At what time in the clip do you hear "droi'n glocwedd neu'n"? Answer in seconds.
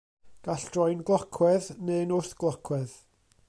0.75-2.15